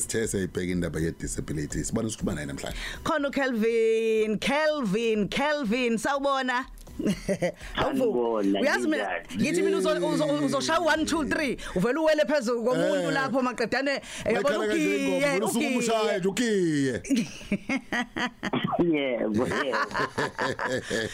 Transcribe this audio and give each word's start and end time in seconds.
sithe 0.00 0.26
seyibheka 0.26 0.72
indaba 0.72 1.00
ye 1.00 1.12
disability 1.12 1.84
sibona 1.84 2.08
ukuba 2.08 2.34
naye 2.34 2.46
namhlanje. 2.46 2.76
Khona 3.04 3.28
uKelvin 3.28 4.40
Kelvin 4.40 5.28
Kelvin 5.28 5.98
sawubona. 5.98 6.66
Sanibona, 7.76 8.60
uyazi 8.60 8.88
mina 8.88 9.04
ninjani? 9.04 9.42
ngithi 9.42 9.62
mina 9.62 9.76
uzo- 9.78 9.98
uzo- 10.14 10.44
uzoshaya 10.44 10.78
1 10.80 11.04
2 11.04 11.24
3 11.24 11.56
uvela 11.76 12.00
uwele 12.00 12.22
phezulu 12.28 12.64
komuntu 12.64 13.08
Eh. 13.08 13.12
lapho 13.12 13.42
maqedane 13.42 14.00
yabona 14.24 14.58
Bayikhala 14.58 14.66
kanje 14.66 14.74
ugiye 14.74 14.96
ingoma, 15.36 15.46
usuku 15.46 15.66
umshaya 15.66 16.18
nje 16.18 16.28
ugiye 16.28 17.02
yebo 18.92 19.44
yebo. 19.46 19.78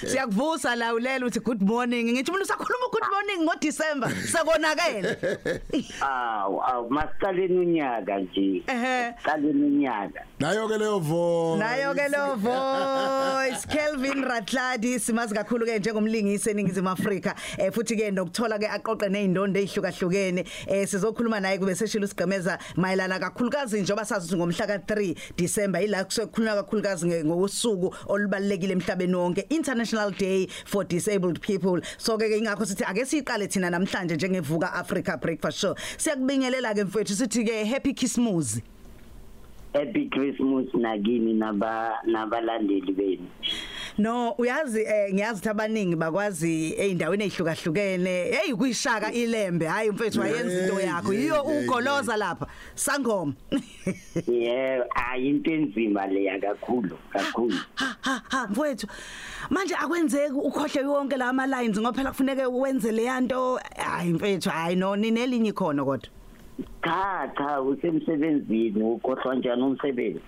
Siyakuvusa 0.07 0.77
la 0.77 0.95
ulela 0.95 1.27
uthi 1.27 1.41
good 1.41 1.63
morning. 1.63 2.13
Ngithi 2.13 2.31
mina 2.33 2.43
usakhuluma 2.45 2.89
good 2.93 3.07
morning 3.11 3.43
ngo 3.45 3.53
December 3.61 4.11
sakonakele 4.33 5.17
awu 6.01 6.63
awu 6.63 6.91
masiqaleni 6.91 7.59
unyaka 7.59 8.19
nje. 8.21 8.63
Ehe. 8.67 9.13
Qaleni 9.25 9.63
unyaka. 9.67 10.21
Nayo 10.41 10.69
ke 10.69 10.79
leyo 10.79 10.99
vo 11.01 11.57
nayo 11.59 11.95
ke 11.95 12.09
lo 12.09 12.37
voice. 12.37 13.67
Kelvin 13.67 14.23
Ratladi 14.25 14.99
simazi 15.01 15.35
kakhulu 15.35 15.67
ke 15.67 15.76
njengomlingisi 15.79 16.51
eningizimu 16.51 16.89
Afrika 16.89 17.35
eh 17.59 17.73
futhi 17.73 17.97
ke 17.97 18.11
nokuthola 18.11 18.59
ke 18.59 18.69
aqoqe 18.69 19.09
nezindondo 19.09 19.61
ezihlukahlukene 19.61 20.45
eh 20.67 20.87
sizokhuluma 20.89 21.41
naye 21.41 21.59
kube 21.59 21.75
seshilo 21.75 22.05
usigqemeza 22.05 22.59
mayelana 22.77 23.19
kakhulukazi 23.19 23.81
njengoba 23.81 24.05
sazi 24.05 24.35
ukuthi 24.35 24.37
ngomhla 24.37 24.67
ka 24.67 24.77
3 24.95 25.17
December 25.37 25.83
ila 25.83 26.05
kusekhulunywa 26.05 26.55
kakhulukazi 26.63 27.07
nge- 27.07 27.25
ngosuku 27.25 27.95
olubalekile 28.09 28.73
emhlabeni 28.73 29.15
wonke 29.15 29.47
International 29.51 30.11
Day 30.11 30.47
for 30.65 30.85
Disabled 30.85 31.41
People. 31.41 31.81
So 31.99 32.19
ke 32.19 32.29
ke 32.29 32.39
ingakho 32.39 32.67
sithi 32.67 32.85
ake 32.85 33.05
siqale 33.05 33.49
thina 33.49 33.71
namhlanje 33.71 34.17
njengevuka 34.17 34.73
Africa 34.73 35.19
Breakfast 35.21 35.59
Show. 35.59 35.75
Siyakubingelela 35.99 36.75
ke 36.75 36.85
mfethu 36.85 37.15
sithi 37.15 37.45
ke 37.45 37.65
happy 37.65 37.95
Christmas. 37.95 38.61
Happy 39.73 40.09
christmas 40.09 40.67
nakini 40.75 41.35
naba 41.35 41.99
nabalandeli 42.07 42.93
benu. 42.93 43.29
No 43.99 44.35
uyazi 44.39 44.83
eh 44.83 45.13
ngiyazi 45.13 45.41
ukuthi 45.41 45.49
abaningi 45.49 45.97
bakwazi 45.97 46.75
eindaweni 46.79 47.25
ezihlukahlukene 47.25 48.37
hey 48.37 48.53
kuyishaka 48.55 49.13
ilembe 49.13 49.67
hayi 49.67 49.91
mfethu 49.91 50.21
wayenza 50.21 50.61
into 50.61 50.81
yakho. 50.81 51.13
yiyo 51.13 51.43
ugoloza 51.43 52.17
lapha. 52.17 52.47
Sangoma. 52.75 53.33
Yebo 54.29 54.85
ayi 54.95 55.29
into 55.29 55.51
enzima 55.51 56.07
leya 56.07 56.39
kakhulu 56.39 56.99
kakhulu. 57.11 57.57
Ha 57.75 57.97
ha 58.01 58.23
ha 58.29 58.47
mfethu. 58.51 58.87
Manje 59.51 59.75
akwenzeki 59.75 60.35
ukhohle 60.35 60.81
yonke 60.83 61.17
la 61.17 61.29
ama 61.29 61.47
lines 61.47 61.79
ngoba 61.79 61.93
phela 61.93 62.11
kufuneke 62.11 62.47
wenze 62.47 62.93
le 62.93 63.05
yanto 63.05 63.59
hayi 63.77 64.13
mfethu 64.13 64.51
hayi 64.51 64.77
no 64.77 64.97
ninelinye 64.97 65.53
khona 65.53 65.85
kodwa. 65.85 66.16
Cha 66.85 67.31
cha 67.39 67.61
usemsebenzini 67.61 68.83
ukhohlwa 68.83 69.35
njani 69.35 69.63
umsebenzi? 69.63 70.21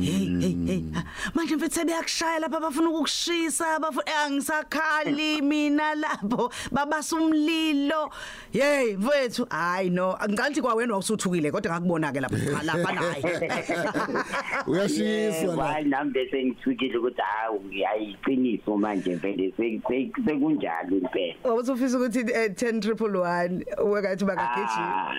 Hey 0.00 0.40
hey 0.40 0.56
hey 0.66 0.82
ha, 0.94 1.02
manje 1.34 1.56
mfethu 1.56 1.74
sebeyakushaya 1.74 2.38
lapha 2.38 2.60
bafuna 2.60 2.88
ukukushisa 2.90 3.78
bafuna 3.80 4.16
angisakhali 4.24 5.42
mina 5.42 5.94
lapho 5.94 6.52
babasa 6.72 7.16
umlilo. 7.16 8.10
Hey 8.52 8.96
mfethu 8.96 9.46
hayi 9.50 9.90
no 9.90 10.18
ngicanti 10.28 10.62
kwawena 10.62 10.92
wawusuthukile 10.92 11.50
kodwa 11.50 11.72
ngakubona 11.72 12.12
ke 12.12 12.20
lapha 12.20 12.36
lapha 12.64 12.92
naye. 12.92 13.48
Uyashiswa 14.66 15.40
Yebo, 15.40 15.56
la. 15.56 15.64
hayi 15.64 15.84
nami 15.88 16.10
bese 16.10 16.44
ngithukile 16.44 16.98
ukuthi 16.98 17.20
hawu 17.22 17.60
ngiyayiqiniso 17.64 18.76
manje 18.76 19.14
vele 19.14 19.52
se- 19.56 19.80
se- 19.88 20.10
sekunjalo 20.26 20.96
impela. 20.96 21.34
Wawusufisa 21.44 21.98
ukuthi 21.98 22.18
eh, 22.18 22.50
10111 22.50 23.84
wekathi 23.84 24.24
bakagijima? 24.24 25.10
Ah, 25.10 25.14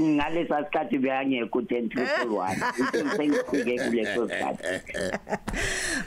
ngalesa 0.00 0.64
sikhathi 0.64 0.98
beyangekho 0.98 1.58
u-10 1.58 1.88
triple 1.88 2.36
one. 2.36 2.56
Into 2.78 3.16
sengifike 3.16 3.78
kuleso 3.78 4.28
sikhathi. 4.28 4.64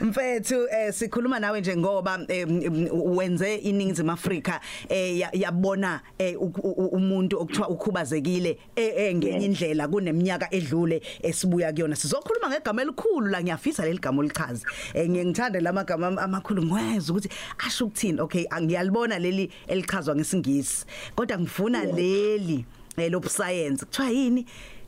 Mfethu 0.00 0.66
eh 0.70 0.92
sikhuluma 0.92 1.40
nawe 1.40 1.60
nje 1.60 1.76
ngoba 1.76 2.18
eh, 2.28 2.46
m- 2.48 2.88
wenze 3.16 3.54
iningizimu 3.54 4.10
Afrika 4.12 4.60
eh 4.88 5.18
ya- 5.18 5.30
yabona 5.32 6.00
eh, 6.18 6.42
u- 6.42 6.52
u- 6.62 6.86
umuntu 6.86 7.40
okuthiwa 7.40 7.68
ukhubazekile 7.68 8.58
eh, 8.76 8.92
eh, 8.96 9.16
ngenye 9.16 9.44
indlela 9.46 9.88
kuneminyaka 9.88 10.54
edlule 10.54 11.02
esibuya 11.22 11.72
kuyona. 11.72 11.96
Sizokhuluma 11.96 12.48
ngegama 12.50 12.82
elikhulu 12.82 13.26
la 13.26 13.42
ngiyafisa 13.42 13.84
leli 13.84 13.98
gama 13.98 14.20
olichaza. 14.20 14.66
Eh 14.94 15.08
ngiye 15.08 15.24
ngithande 15.24 15.60
lamagama 15.60 16.06
am- 16.06 16.18
amakhulu 16.18 16.62
ngweza 16.62 17.12
ukuthi 17.12 17.28
asho 17.66 17.86
ukuthini. 17.86 18.20
Okay 18.20 18.44
angiyalibona 18.50 19.18
leli 19.18 19.50
elichazwa 19.66 20.16
ngesingisi 20.16 20.86
kodwa 21.16 21.38
ngifuna 21.38 21.84
leli. 21.84 22.54
eh, 22.54 22.64
lobusayensi 23.06 23.84
kuthiwa 23.86 24.10
yini? 24.10 24.46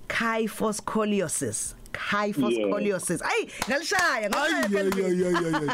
Kyphoscoliosis. 0.09 1.75
Kyphoscoliosis. 1.93 3.23
Ayi 3.23 3.49
ngalishaya 3.69 4.31
ngalishaya 4.31 4.69
Kelvin. 4.69 5.71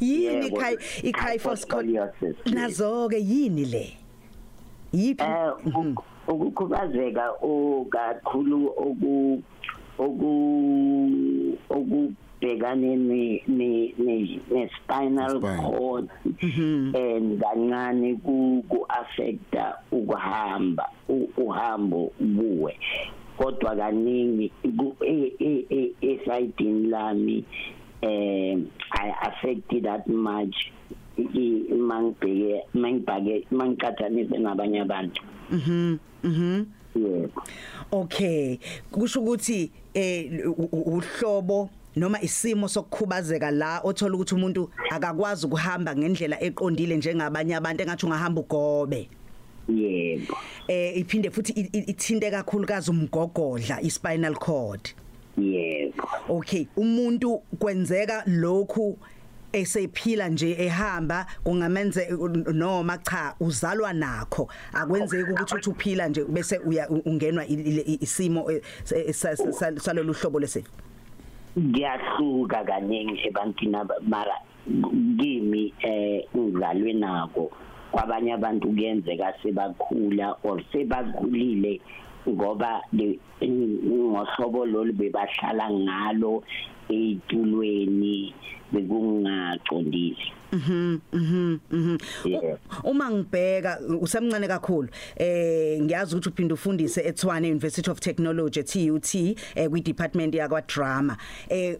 yini 0.00 0.46
Yebo, 0.50 0.56
kai 0.60 0.76
kyphoscoliosis, 0.76 1.04
ikyphoscoliosis 1.04 2.36
yes. 2.46 2.54
nazo 2.54 3.08
ke 3.10 3.18
yini 3.20 3.64
le? 3.70 3.96
Yipi 4.92 5.22
eh 5.22 5.52
uk- 5.74 6.04
ukukhubazeka 6.28 7.30
okakhulu 7.42 8.68
oku 8.76 9.42
oku 9.98 10.30
okubhekane 11.70 12.96
ne 12.96 13.42
ne 13.48 13.94
ne 13.98 14.40
ne 14.50 14.70
spinal. 14.76 15.40
Spine. 15.40 15.58
cord 15.62 16.08
and 16.94 17.40
kancane 17.42 18.22
ku 18.24 18.62
ku 18.70 18.86
affecta 18.88 19.78
ukuhamba 20.04 20.88
u- 21.08 21.28
uhambo 21.36 22.12
buwe 22.20 22.76
kodwa 23.36 23.76
kaningi 23.76 24.52
ku- 24.76 24.96
e- 25.04 25.32
e- 25.40 25.66
e- 25.70 25.94
esayidini 26.00 26.88
lami 26.90 27.44
eh 28.02 28.58
i 28.92 29.10
affected 29.22 29.84
that 29.84 30.06
much. 30.06 30.54
I- 31.16 31.74
mangibheke 31.74 32.62
mangibhake 32.74 33.46
mangiqathanise 33.50 34.38
nabanye 34.38 34.80
abantu. 34.80 35.22
Mhm 35.50 35.98
mhm 36.24 36.64
yebo. 36.94 37.42
Okay. 37.92 38.58
Kusho 38.90 39.20
ukuthi 39.20 39.70
eh 39.94 40.30
u- 40.46 40.68
u- 40.72 40.96
uhlobo 40.98 41.70
noma 41.96 42.20
isimo 42.22 42.68
sokukhubazeka 42.68 43.50
la 43.50 43.80
othola 43.84 44.14
ukuthi 44.14 44.34
umuntu 44.34 44.70
akakwazi 44.90 45.46
ukuhamba 45.46 45.96
ngendlela 45.96 46.42
eqondile 46.42 46.96
njengabanye 46.96 47.54
abantu 47.56 47.82
engathi 47.82 48.06
ungahamba 48.06 48.40
ugobe. 48.40 49.08
Yebo. 49.68 50.36
Eh 50.68 50.98
iphinde 50.98 51.30
futhi 51.30 51.52
ithinte 51.72 52.30
kakhulukazi 52.30 52.90
umgogodla 52.90 53.80
ispinal 53.82 54.34
cord. 54.34 54.90
Yebo. 55.38 56.08
Okay 56.28 56.66
umuntu 56.76 57.42
kwenzeka 57.58 58.22
lokhu 58.26 58.98
esephila 59.52 60.28
nje 60.28 60.56
ehamba 60.58 61.26
kungamenze 61.44 62.08
noma 62.52 62.98
cha 62.98 63.34
uzalwa 63.40 63.92
nakho. 63.92 64.48
Akwenzeki 64.72 65.32
ukuthi 65.32 65.54
uthi 65.54 65.70
uphila 65.70 66.08
nje 66.08 66.24
bese 66.24 66.58
ungenwa 67.04 67.46
isimo 67.46 68.50
salolu 69.78 70.12
hlobo 70.12 70.40
lesi 70.40 70.64
ngiyahluka 71.58 72.64
kaningi 72.64 73.20
ebantwini 73.28 73.76
mara 74.02 74.34
kimi 75.18 75.72
eh 75.82 76.24
ngizalwe 76.36 76.92
nako 76.92 77.52
kwabanye 77.94 78.32
abantu 78.34 78.68
kuyenzeka 78.74 79.34
sebakhula 79.42 80.34
or 80.42 80.58
sebakhulile 80.72 81.80
ngoba 82.28 82.82
le- 82.92 83.18
ngohlobo 83.42 84.66
lolu 84.66 84.92
bebahlala 84.92 85.70
ngalo 85.70 86.42
eyitulweni 86.90 88.34
bekungaqondisi 88.72 90.32
Mhm 90.54 91.00
mhm 91.12 91.58
mhm. 91.70 91.98
Yeah. 92.24 92.58
U- 92.84 92.90
uma 92.90 93.10
ngibheka 93.10 93.78
usemncane 94.00 94.48
kakhulu 94.48 94.88
eh 95.16 95.80
ngiyazi 95.82 96.14
ukuthi 96.16 96.28
uphinde 96.28 96.54
ufundise 96.54 97.00
eTshwane 97.02 97.50
University 97.50 97.90
of 97.90 98.00
Technology 98.00 98.62
TUT 98.62 99.14
eh 99.56 99.68
kwi 99.68 99.80
department 99.80 100.34
yakwa 100.34 100.62
drama 100.62 101.16
eh 101.48 101.76
u- 101.76 101.78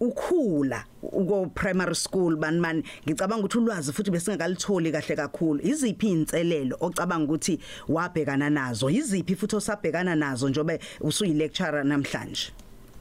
ukhula 0.00 0.84
uko 1.02 1.46
primary 1.54 1.94
school 1.94 2.36
bani 2.36 2.60
bani. 2.60 2.82
Ngicabanga 3.06 3.44
ukuthi 3.44 3.58
ulwazi 3.58 3.92
futhi 3.92 4.10
besingakalitholi 4.10 4.92
kahle 4.92 5.16
kakhulu. 5.16 5.60
Iziphi 5.62 6.10
inselelo 6.10 6.76
ocabanga 6.80 7.24
ukuthi 7.24 7.58
wabhekana 7.88 8.50
nazo? 8.50 8.90
Iziphi 8.90 9.34
futhi 9.36 9.56
osabhekana 9.56 10.16
nazo 10.16 10.48
njobe 10.48 10.78
usuyi 11.00 11.34
lecturer 11.34 11.84
namhlanje? 11.84 12.52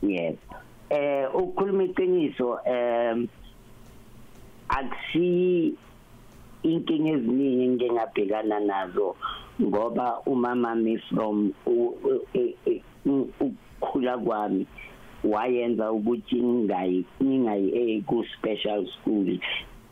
Yes. 0.01 0.35
Eh 0.89 1.27
ukukhuluma 1.35 1.83
iqiniso 1.83 2.59
em 2.65 3.27
akusi 4.69 5.75
inkinga 6.63 7.11
eziningi 7.11 7.63
engingabhekana 7.63 8.59
nazo 8.59 9.15
ngoba 9.61 10.21
umama 10.25 10.75
mi 10.75 10.97
from 10.97 11.53
ukukhula 13.05 14.17
kwami 14.17 14.67
wayenza 15.23 15.91
ukuthi 15.91 16.35
ngingayi 16.43 17.05
ngingayi 17.23 17.67
eh, 17.75 18.03
ku 18.05 18.23
special 18.37 18.85
school 18.87 19.37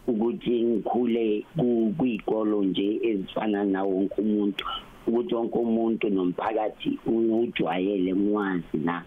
ukuthi 0.07 0.63
ngikhule 0.63 1.45
ku- 1.57 1.94
kuyikolo 1.98 2.63
nje 2.63 3.00
ezifana 3.04 3.63
nawo 3.63 3.89
wonke 3.95 4.22
umuntu 4.22 4.66
ukuthi 5.07 5.36
wonke 5.36 5.57
umuntu 5.57 6.10
nomphakathi 6.10 7.00
unujwayele 7.06 8.13
ngwazi 8.16 8.77
na. 8.83 9.04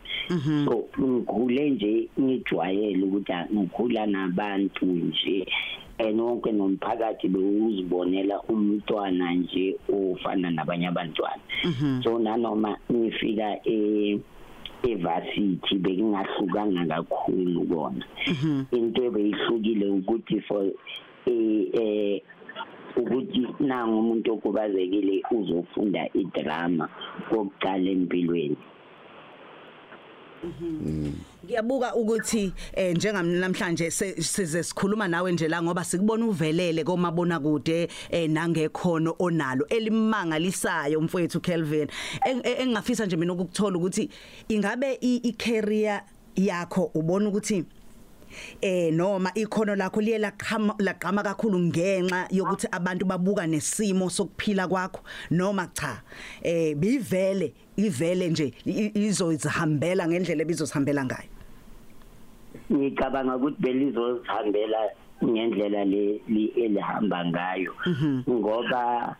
So 0.65 0.85
ngikhule 1.01 1.71
nje 1.71 2.09
ngijwayele 2.21 3.03
ukuthi 3.05 3.33
ngikhula 3.55 4.07
nabantu 4.07 4.87
nje 4.87 5.47
and 5.99 6.21
wonke 6.21 6.53
nomphakathi 6.53 7.29
bewuzibonela 7.29 8.41
umntwana 8.49 9.35
nje 9.35 9.77
ofana 9.93 10.51
nabanye 10.51 10.87
abantwana. 10.89 11.43
So 12.03 12.19
nanoma 12.19 12.77
ngifika 12.93 13.59
e 13.67 14.19
evarsity 14.85 15.75
bekingahlukanga 15.79 16.87
kakhulu 16.87 17.67
kona. 17.71 18.05
Into 18.73 19.01
ebeyihlukile 19.09 19.87
ukuthi 19.99 20.41
for 20.47 20.65
eh 21.27 22.21
ukuthi 22.97 23.47
nangu 23.61 23.99
umuntu 24.01 24.33
okubazekile 24.33 25.23
uzofunda 25.31 26.09
idrama 26.15 26.89
kokuqala 27.31 27.91
empilweni. 27.91 28.57
Ngiyabuka 31.45 31.95
ukuthi 31.95 32.53
eh 32.73 32.95
se- 33.91 34.23
size 34.23 34.63
sikhuluma 34.63 35.09
nawe 35.09 35.33
nje 35.33 35.49
la 35.49 35.63
ngoba 35.63 35.85
sikubona 35.85 36.27
uvelele 36.27 36.85
komabona 36.85 37.41
kude 37.41 37.89
eh 38.11 38.29
nangekhono 38.31 39.15
onalo 39.19 39.67
elimangalisayo 39.69 41.01
mfowethu 41.01 41.41
Kelvin. 41.41 41.89
Eng- 42.27 42.43
e- 42.45 42.63
engingafisa 42.63 43.07
nje 43.07 43.17
mina 43.17 43.33
ukukuthola 43.33 43.77
ukuthi 43.79 44.11
ingabe 44.49 44.99
i 45.01 45.33
career 45.33 46.03
yakho 46.37 46.91
ubona 46.95 47.29
ukuthi 47.29 47.65
eh 48.61 48.93
noma 48.93 49.31
ikhono 49.35 49.77
lakho 49.77 50.01
liye 50.01 50.19
laqhama 50.19 50.75
laqhama 50.79 51.23
kakhulu 51.23 51.59
ngenxa 51.59 52.29
yokuthi 52.31 52.69
abantu 52.73 53.05
babuka 53.07 53.47
nesimo 53.47 54.11
sokuphila 54.11 54.69
kwakho. 54.69 55.01
Noma 55.31 55.69
cha 55.75 56.03
eh 56.43 56.75
bivele 56.75 57.53
ivele 57.77 58.29
nje 58.31 58.53
izozihambela 58.95 60.09
ngendlela 60.09 60.43
ebizosihambela 60.43 61.05
ngayo. 61.05 61.31
Ngicabanga 62.73 63.37
ukuthi 63.37 63.57
belizozihambela 63.63 64.79
ngendlela 65.25 65.85
le 65.85 66.21
li- 66.29 66.53
elihamba 66.57 67.25
ngayo. 67.25 67.73
Ngoba 68.29 69.17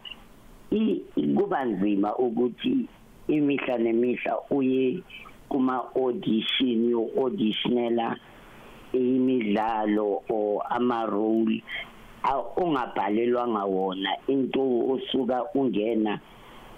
i- 0.71 1.03
kuba 1.37 1.65
nzima 1.65 2.17
ukuthi 2.17 2.89
imihla 3.29 3.79
nemihla 3.79 4.37
uye 4.51 5.03
kuma 5.49 5.83
audition 5.97 6.91
yo 6.91 7.11
auditionela 7.17 8.17
imidlalo 8.93 10.23
o 10.31 10.63
ama 10.71 11.07
role 11.07 11.63
ongabhalelwanga 12.57 13.65
wona 13.65 14.11
into 14.29 14.61
osuka 14.93 15.45
ungena 15.55 16.21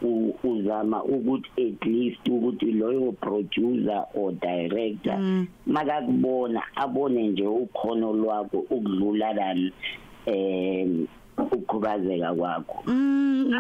u- 0.03 0.35
uzama 0.45 1.05
ukuthi 1.05 1.51
at 1.69 1.87
least 1.87 2.29
ukuthi 2.29 2.73
loyo 2.73 3.13
producer 3.13 4.05
or 4.15 4.33
director 4.33 5.19
makakubona 5.67 6.63
abone 6.77 7.29
nje 7.29 7.47
ukhono 7.47 8.13
lwakho 8.13 8.59
ukudlula 8.59 9.33
lana 9.33 9.71
em 10.27 11.07
ukukhubazeka 11.39 12.35
kwakho 12.35 12.85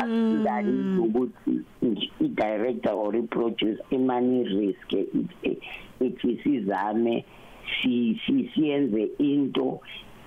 akudali 0.00 0.99
ukuthi 0.99 1.61
nje 1.82 2.11
i-director 2.20 2.93
or 2.94 3.17
i-producer 3.17 3.85
imani 3.91 4.44
risk 4.44 4.93
ithi 6.00 6.41
sizame 6.44 7.25
si 7.25 7.25
si- 7.82 8.50
siyenze 8.55 9.08
into 9.19 9.81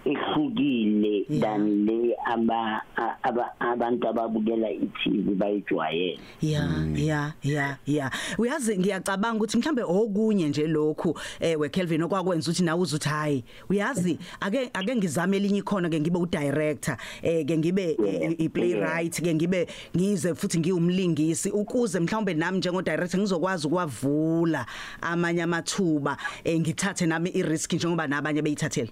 ehlukile 0.06 1.14
Yeah. 1.30 1.42
than 1.42 1.86
le 1.86 2.16
aba 2.26 2.82
aba- 3.24 3.54
abantu 3.60 4.08
ababukela 4.08 4.70
i-TV 4.72 5.36
bayijwayele. 5.36 6.20
Ya 6.42 6.68
ya 6.96 7.34
ya 7.44 7.78
ya 7.86 8.12
uyazi 8.38 8.78
ngiyacabanga 8.78 9.38
ukuthi 9.38 9.58
mhlambe 9.58 9.84
okunye 9.84 10.50
nje 10.50 10.68
lokhu 10.68 11.20
eh 11.40 11.60
we 11.60 11.70
Kelvin 11.70 12.02
okwakwenza 12.04 12.52
ukuthi 12.52 12.64
nawe 12.64 12.82
uzuthi 12.82 13.10
hayi 13.10 13.44
uyazi 13.70 14.20
ake 14.40 14.70
ake 14.74 14.96
ngizame 14.96 15.38
elinye 15.38 15.60
ikhona 15.60 15.90
ke 15.90 16.00
ngibe 16.00 16.18
udirector 16.20 16.98
eh 17.22 17.46
ke 17.46 17.58
ngibe 17.58 17.98
eh, 18.06 18.36
i 18.40 18.50
playwright 18.50 19.22
ke 19.22 19.34
ngibe 19.36 19.68
ngize 19.96 20.36
futhi 20.36 20.60
ngiwumlingisi. 20.60 21.50
Ukuze 21.52 22.00
mhlawumbe 22.00 22.34
nami 22.34 22.58
njengo 22.58 22.82
director 22.82 23.20
ngizokwazi 23.20 23.68
ukwavula 23.68 24.66
amanye 25.02 25.44
amathuba 25.44 26.18
eh 26.44 26.60
ngithathe 26.60 27.06
nami 27.06 27.30
i 27.30 27.42
risk 27.44 27.74
njengoba 27.74 28.08
nabanye 28.08 28.42
beyithathele. 28.42 28.92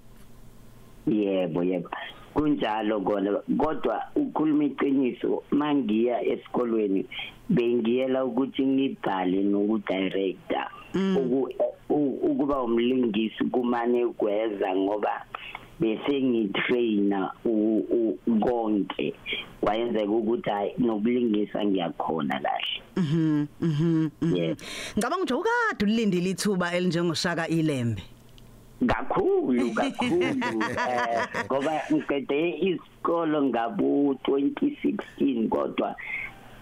Yebo 1.07 1.63
yebo. 1.63 1.89
Kunjalo 2.33 3.01
kona 3.01 3.31
kodwa 3.57 4.03
ukhuluma 4.15 4.63
iqiniso 4.63 5.44
mangiya 5.51 6.24
esikolweni 6.25 7.06
bengiyela 7.50 8.25
ukuthi 8.25 8.63
ngibhale 8.65 9.44
nokudirector 9.44 10.68
u- 11.89 12.19
ukuba 12.24 12.62
umlingisi 12.63 13.44
kumane 13.51 14.07
kweza 14.07 14.75
ngoba 14.75 15.25
bese 15.80 16.21
ngitraina 16.21 17.31
konke. 18.42 19.13
Wayenzeka 19.62 20.12
ukuthi 20.12 20.50
hayi 20.50 20.71
nokulingisa 20.77 21.65
ngiyakhona 21.65 22.39
kahle. 22.39 22.81
Mhm 22.98 23.45
mhm 23.62 24.09
mhm. 24.21 24.56
Ngicabanga 24.95 25.24
ukuthi 25.24 25.33
ukade 25.33 25.83
ulindile 25.86 26.30
ithuba 26.30 26.74
elinjengoshaka 26.74 27.48
ilembe. 27.48 28.01
Kakhulu 28.88 29.72
kakhulu. 29.80 30.57
Eh 30.89 31.19
ngoba 31.45 31.74
ngiqede 31.92 32.39
isikolo 32.69 33.44
ngabu 33.44 34.18
2016 34.25 35.50
kodwa 35.50 35.95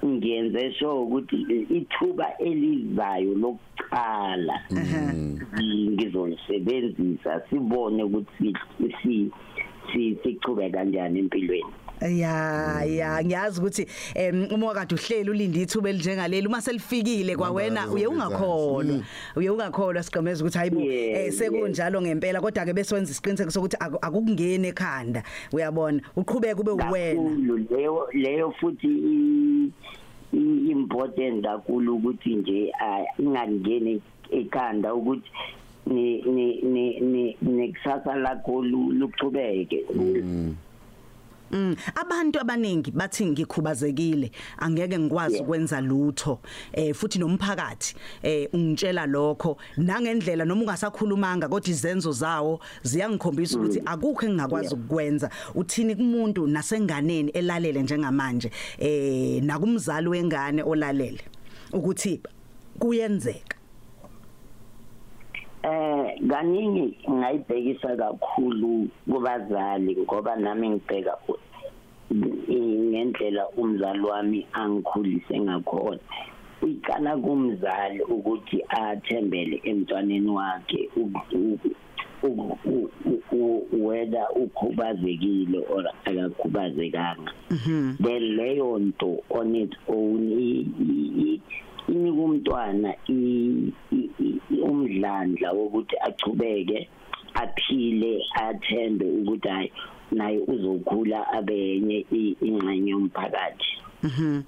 ngiyenze 0.06 0.74
sure 0.80 1.00
ukuthi 1.04 1.36
ithuba 1.70 2.38
elizayo 2.38 3.36
lokuqala 3.36 4.56
ngizolisebenzisa 5.92 7.42
sibone 7.50 8.04
ukuthi 8.04 8.56
si 9.04 9.32
si 9.92 10.16
sichube 10.24 10.70
kanjani 10.70 11.20
empilweni. 11.20 11.74
Ya 12.02 12.84
ya 12.86 13.24
ngiyazi 13.24 13.60
ukuthi 13.60 13.88
uma 14.54 14.74
kade 14.74 14.96
uhleli 14.96 15.30
ulinde 15.30 15.62
ithuba 15.62 15.90
elinjengaleli 15.90 16.48
uma 16.48 16.62
selifikile 16.62 17.36
kwawena 17.36 17.82
Manje 17.82 17.96
uye 17.96 18.08
ungakholwa. 18.08 19.00
Uye 19.36 19.50
ungakholwa 19.50 20.04
sigqemeza 20.04 20.44
ukuthi 20.44 20.58
hayibo 20.58 20.82
eh 20.82 21.32
sekunjalo 21.34 22.02
ngempela 22.02 22.42
kodwa 22.42 22.66
ke 22.66 22.74
bese 22.74 22.96
wenza 22.96 23.12
isiqiniseko 23.12 23.52
sokuthi 23.52 23.78
aku- 23.80 24.00
akukungeni 24.02 24.68
ekhanda. 24.68 25.24
Uyabona? 25.52 26.02
Uqhubeke 26.16 26.56
kube 26.56 26.72
uwena. 26.72 27.68
leyo 27.70 28.08
leyo 28.14 28.52
futhi 28.60 28.88
important 30.32 31.44
kakhulu 31.44 31.96
ukuthi 31.96 32.36
nje 32.36 32.72
ah, 32.80 33.04
ingangeni 33.20 34.02
ekhanda 34.32 34.94
ukuthi 34.94 35.30
ni 35.88 36.22
ni 36.22 36.62
ni 36.62 37.00
ni 37.02 37.38
nekusasa 37.42 38.16
lakho 38.16 38.62
lu- 38.62 38.92
luchubeke 38.92 39.86
Mm. 41.52 41.76
Abantu 41.96 42.40
abaningi 42.40 42.92
bathi 42.92 43.26
ngikhubazekile. 43.26 44.32
Angeke 44.58 45.00
ngikwazi 45.00 45.36
Yeah. 45.36 45.46
ukwenza 45.46 45.82
lutho. 45.82 46.40
Eh 46.74 46.94
futhi 46.94 47.20
nomphakathi 47.20 47.96
eh 48.24 48.50
ungitshela 48.54 49.06
lokho. 49.06 49.58
Nangendlela 49.78 50.46
noma 50.46 50.62
ungasakhulumanga 50.62 51.48
kodwa 51.50 51.70
izenzo 51.70 52.12
zawo 52.12 52.60
ziyangikhombisa 52.84 53.58
ukuthi 53.58 53.82
akukho 53.86 54.26
engingakwazi 54.26 54.74
ukukwenza. 54.74 55.30
Uthini 55.56 55.96
kumuntu 55.96 56.48
nasenganeni 56.48 57.32
elalele 57.32 57.82
njengamanje? 57.84 58.52
Eh 58.78 59.44
nakumzali 59.44 60.08
wengane 60.08 60.64
olalele. 60.64 61.22
Ukuthi 61.74 62.22
kuyenzeka. 62.80 63.59
Eh 65.64 66.16
kaningi 66.30 66.98
ngayibhekisa 67.10 67.96
kakhulu 67.98 68.88
kubazali 69.12 69.98
ngoba 69.98 70.36
nami 70.36 70.70
ngibheka 70.70 71.18
u- 71.28 71.40
i- 72.48 72.80
ngendlela 72.90 73.48
umzali 73.58 74.00
wami 74.02 74.46
angikhulise 74.54 75.40
ngakhona. 75.40 76.00
Iqala 76.62 77.18
kumzali 77.18 78.02
ukuthi 78.04 78.64
athembele 78.70 79.62
emntwaneni 79.64 80.30
wakhe 80.30 80.90
u- 80.96 81.12
u- 81.34 81.60
u- 82.24 82.58
u- 82.66 82.90
u- 83.06 83.22
u- 83.32 83.68
whether 83.88 84.28
ukhubazekile 84.36 85.60
or 85.70 85.84
akakhubazekanga. 86.06 87.32
Then 88.02 88.24
leyo 88.36 88.80
nto 88.80 89.24
on 89.30 89.56
its 89.56 89.78
own 89.88 90.32
i- 90.32 90.66
i- 90.80 91.12
i- 91.24 91.42
inika 91.90 92.22
umntwana 92.22 92.90
i- 93.10 93.74
i- 93.92 94.10
i- 94.20 94.62
umdlandla 94.62 95.52
wokuthi 95.52 95.96
achubeke 96.08 96.90
aphile 97.34 98.22
athembe 98.36 99.06
ukuthi 99.06 99.48
hayi 99.50 99.72
naye 100.12 100.40
uzokhula 100.48 101.28
abe 101.34 101.58
yenye 101.58 102.06
i- 102.12 102.36
ingxenye 102.42 102.92
yomphakathi 102.92 103.72
Mhm. 104.04 104.42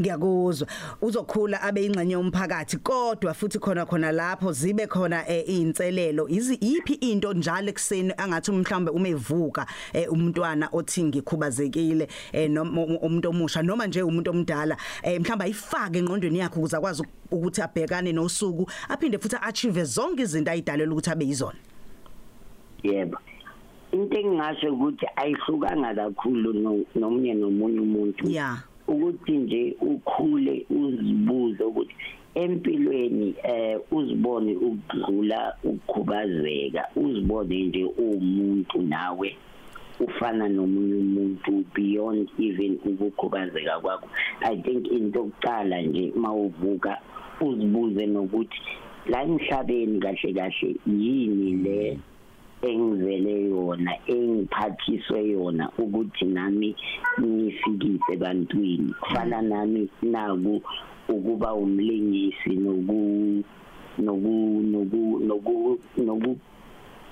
Ngiyakuzwa. 0.00 0.66
Uzokhula 1.02 1.62
abe 1.62 1.86
ingxenye 1.86 2.12
yomphakathi 2.12 2.76
kodwa 2.78 3.34
futhi 3.34 3.58
khona 3.58 3.86
khona 3.86 4.12
lapho 4.12 4.52
zibe 4.52 4.86
khona 4.86 5.28
eh, 5.28 5.44
izinselelo. 5.48 6.28
Izi 6.28 6.54
iphi 6.54 6.94
into 6.94 7.32
njalo 7.34 7.68
ekseni 7.68 8.12
angathi 8.16 8.52
mhlambe 8.52 8.90
uma 8.90 9.08
evuka 9.08 9.66
eh, 9.92 10.06
umntwana 10.12 10.68
othi 10.72 11.04
ngikhubazekile 11.04 12.08
eh, 12.32 12.50
noma 12.50 12.82
umuntu 12.82 13.28
omusha 13.30 13.62
noma 13.62 13.86
nje 13.86 14.02
umuntu 14.02 14.30
omdala 14.30 14.76
mhlamba 15.20 15.44
ayifake 15.44 15.98
engqondweni 15.98 16.38
yakhe 16.38 16.58
ukuze 16.58 16.76
akwazi 16.76 17.02
ukuthi 17.30 17.62
abhekane 17.62 18.12
nosuku 18.12 18.70
aphinde 18.88 19.18
futhi 19.18 19.36
achieve 19.42 19.84
zonke 19.84 20.22
izinto 20.22 20.50
ayidalela 20.50 20.92
ukuthi 20.92 21.10
abe 21.10 21.24
yizona. 21.26 21.58
yebo 22.82 23.18
into 23.92 24.16
engingasho 24.18 24.72
ukuthi 24.72 25.06
ayihlukanga 25.16 25.94
kakhulu 25.94 26.52
no- 26.52 26.84
nomunye 26.94 27.34
nomunye 27.34 27.80
umuntu 27.80 28.28
Yeah. 28.30 28.58
Ukuthi 28.88 29.32
nje 29.32 29.76
ukhule 29.80 30.66
uzibuze 30.70 31.64
ukuthi 31.64 31.94
empilweni 32.34 33.34
eh 33.42 33.78
uzibone 33.90 34.52
ukudlula 34.68 35.40
ukukhubazeka 35.64 36.82
uzibone 36.96 37.62
nje 37.66 37.84
umuntu 37.84 38.82
nawe 38.82 39.36
ufana 40.00 40.48
nomunye 40.48 40.94
umuntu 41.06 41.64
beyond 41.74 42.28
even 42.38 42.78
ukukhubazeka 42.90 43.80
kwakho. 43.80 44.08
I 44.42 44.56
think 44.62 44.86
into 44.86 45.18
yokuqala 45.18 45.82
nje 45.82 46.12
mawuvuka 46.16 46.98
uzibuze 47.40 48.06
nokuthi 48.06 48.60
la 49.06 49.22
emhlabeni 49.22 50.00
kahle 50.00 50.32
kahle 50.32 50.76
yini 50.86 51.50
le? 51.64 51.98
Engivele 52.62 53.32
yona 53.50 53.92
engiphathiswe 54.06 55.18
yona 55.32 55.64
ukuthi 55.78 56.24
nami 56.24 56.76
ngifikise 57.20 58.12
ebantwini. 58.12 58.94
Kufana 59.00 59.42
nami 59.42 59.88
naku 60.02 60.62
ukuba 61.08 61.54
umlingisi 61.54 62.50
noku 62.56 63.42
noku 63.98 64.32
noku 64.72 65.80
noku 66.06 66.30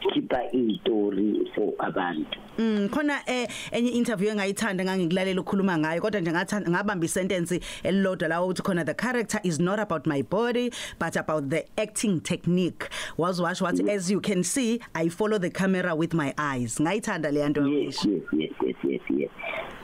noku 0.07 0.13
khipha 0.13 0.53
izitori 0.53 1.55
for 1.55 1.73
abantu. 1.79 2.39
Mm 2.59 2.89
khona 2.89 3.21
eh 3.27 3.47
enye 3.73 3.91
interview 3.91 4.31
engayithanda 4.31 4.85
ngangikulalela 4.85 5.41
ukukhuluma 5.41 5.79
ngayo 5.79 6.01
kodwa 6.01 6.21
nje 6.21 6.33
ngathanda 6.33 6.71
ngabamba 6.71 7.05
isentence 7.05 7.61
elilodwa 7.83 8.29
la 8.29 8.43
ukuthi 8.43 8.63
khona 8.63 8.85
the 8.85 8.95
character 8.95 9.41
is 9.43 9.61
not 9.61 9.79
about 9.79 10.07
my 10.07 10.23
body 10.23 10.71
but 10.99 11.17
about 11.17 11.51
the 11.51 11.65
acting 11.79 12.21
technique. 12.21 12.89
Was 13.17 13.41
washo 13.41 13.65
wathi 13.65 13.89
as 13.91 14.11
you 14.11 14.21
can 14.21 14.43
see 14.43 14.81
i 14.95 15.09
follow 15.09 15.39
the 15.39 15.51
camera 15.51 15.95
with 15.95 16.15
my 16.15 16.33
eyes. 16.39 16.79
Ngayithanda 16.79 17.33
le 17.33 17.49
nto 17.49 17.67
yes 17.67 18.05
yes 18.05 18.23
yes 18.33 18.53
yes 18.63 18.77
yes 18.85 19.01
yes. 19.11 19.31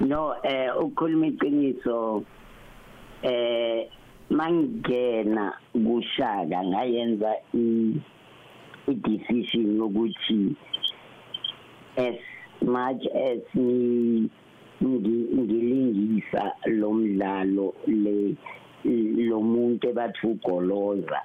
No 0.01 0.35
eh 0.43 0.71
ukukhuluma 0.77 1.27
iqiniso 1.27 2.25
eh 3.23 3.89
mangena 4.31 5.53
kushaka 5.73 6.65
ngayenza 6.65 7.35
i 7.55 8.01
i-decision 8.89 9.77
yokuthi 9.79 10.57
as 11.97 12.15
much 12.63 13.03
as 13.15 13.41
ngi- 13.57 14.29
ngi- 14.83 15.29
ngilingisa 15.41 16.53
lo 16.67 16.93
mdlalo 16.93 17.75
le 17.87 18.35
lo 19.29 19.41
muntu 19.41 19.89
ebathi 19.89 20.27
ugoloza 20.27 21.21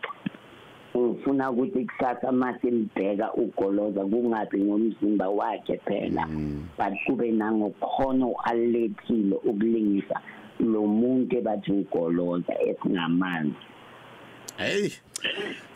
ngifuna 0.98 1.52
ukuthi 1.52 1.86
kusasa 1.86 2.32
mase 2.32 2.72
mbheka 2.72 3.34
ugoloza 3.34 4.06
kungabi 4.06 4.58
ngomzimba 4.62 5.30
wakhe 5.30 5.78
phela 5.86 6.28
but 6.78 6.94
kube 7.06 7.32
nangokhona 7.32 8.28
alethile 8.44 9.36
ukulingisa 9.36 10.22
lo 10.60 10.82
muntu 10.88 11.38
ebathi 11.38 11.72
ugoloza 11.72 12.54
esingamanzi 12.62 13.56
hey. 14.58 14.90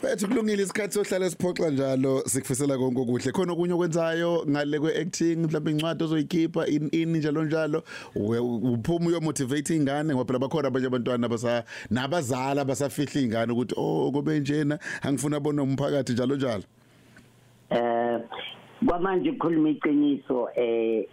Bethu 0.04 0.28
kulungile 0.28 0.64
isikhathi 0.64 0.94
sohlala 0.94 1.30
siphoxa 1.30 1.70
njalo 1.70 2.24
sikufisela 2.26 2.78
konke 2.78 3.02
okuhle. 3.02 3.32
Khona 3.32 3.54
okunye 3.54 3.74
okwenzayo 3.74 4.46
ngale 4.50 4.80
kweacting 4.80 5.36
mhlawumbe 5.36 5.72
incwadi 5.72 6.04
ozoyikhipha 6.04 6.68
in 6.68 6.90
ini 6.92 7.20
njalo 7.20 7.44
njalo. 7.44 7.84
Uwe- 8.16 8.40
uphuma 8.40 9.08
uyo 9.08 9.22
motivate 9.22 9.76
ingane 9.76 10.14
ngoba 10.14 10.26
phela 10.26 10.40
bakhona 10.40 10.68
abanye 10.68 10.88
abantwana 10.88 11.30
basa 11.30 11.64
nabazala 11.90 12.66
basafihla 12.66 13.22
ingane 13.22 13.52
ukuthi 13.54 13.76
oh 13.78 14.12
kube 14.12 14.40
njena 14.40 14.80
angifuna 15.02 15.38
abone 15.38 15.62
umphakathi 15.62 16.14
njalo 16.14 16.36
njalo. 16.36 16.64
Eh 17.70 18.20
kwamanje 18.88 19.30
ukukhuluma 19.30 19.70
iqiniso 19.70 20.50
eh 20.56 21.06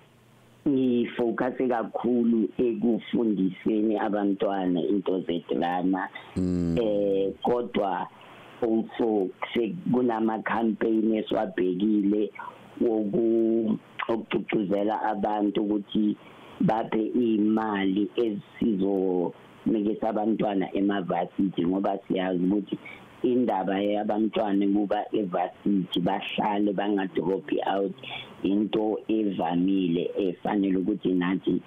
ngifocus 0.68 1.56
kakhulu 1.68 2.48
ekufundiseni 2.58 3.98
abantwana 3.98 4.80
into 4.80 5.20
zedrama. 5.20 6.08
Eh 6.36 7.17
kodwa 7.42 8.06
also 8.62 9.28
kunama 9.92 10.38
campaign 10.42 11.14
esiwabhekile 11.14 12.30
woku 12.80 13.78
okucuzela 14.08 15.02
abantu 15.02 15.62
ukuthi 15.62 16.16
baphe 16.60 17.02
imali 17.06 18.10
ezisizo 18.24 19.32
nikeza 19.66 20.08
abantwana 20.08 20.66
emavasithi 20.78 21.66
ngoba 21.66 21.98
siyazi 22.04 22.44
ukuthi 22.44 22.76
indaba 23.22 23.74
yabantwana 23.80 24.66
kuba 24.74 25.00
evasithi 25.20 25.98
bahlale 26.06 26.72
bangadrop 26.72 27.48
out 27.74 27.94
into 28.42 28.84
evamile 29.08 30.10
efanele 30.26 30.76
ukuthi 30.78 31.10
nathi 31.14 31.62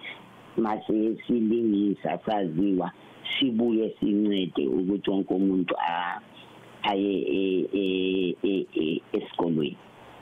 mase 0.58 1.18
silingisa 1.28 2.20
saziwa. 2.26 2.92
Sibuye 3.40 3.96
sincede 4.00 4.68
ukuthi 4.68 5.10
wonke 5.10 5.34
umuntu 5.34 5.76
a 5.78 6.22
aye 6.84 7.14
e- 7.22 7.70
e- 7.74 8.36
e- 8.44 8.68
e- 8.76 9.02
esikolweni. 9.14 9.78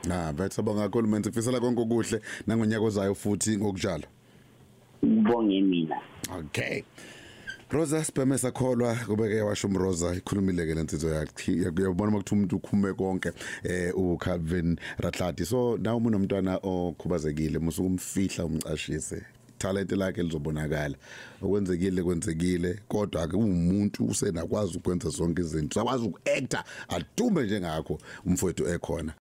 Na 0.08 0.32
bethu 0.32 0.60
abanga 0.60 0.88
kakhulu 0.88 1.24
sifisela 1.24 1.60
konke 1.60 1.80
okuhle 1.80 2.20
nangonyaka 2.46 2.84
ozayo 2.84 3.14
futhi 3.14 3.56
ngokunjalo 3.56 4.06
ubonge 5.02 5.60
mina. 5.60 5.96
Okay. 6.38 6.82
Rosa 7.70 8.04
sibheme 8.04 8.38
sakholwa 8.38 8.94
kubeke 8.94 9.40
washo 9.42 9.68
umroza 9.68 10.14
ikhulumile 10.14 10.66
ke 10.66 10.74
lensizwe 10.74 11.14
yakhe. 11.14 11.52
Uyabona 11.52 12.16
ukuthi 12.16 12.34
umuntu 12.34 12.56
ukhume 12.56 12.92
konke 12.92 13.32
eh 13.62 13.92
uCalvin 13.94 14.76
Ratlati 14.98 15.44
so 15.44 15.78
nawe 15.78 15.96
umuntu 15.96 16.18
nomntwana 16.18 16.58
okhubazekile 16.62 17.58
musuku 17.58 17.86
umfihla 17.86 18.44
umcashise. 18.44 19.22
Talent 19.60 19.92
lakhe 19.92 20.22
lizobonakala. 20.22 20.96
Okwenzekile 21.42 22.02
kwenzekile 22.02 22.70
kodwa 22.88 23.28
ke 23.28 23.36
umuntu 23.36 24.04
usenakwazi 24.04 24.78
ukwenza 24.78 25.08
zonke 25.08 25.42
izinto 25.42 25.74
sakwazi 25.74 26.04
ukuactor 26.04 26.64
adume 26.88 27.42
njengakho 27.44 27.98
umfowethu 28.26 28.68
ekhona. 28.68 29.12